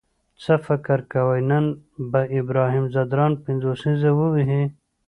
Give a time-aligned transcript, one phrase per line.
[0.41, 1.65] څه فکر کوئ نن
[2.11, 4.63] به ابراهیم ځدراڼ پنځوسیزه ووهي؟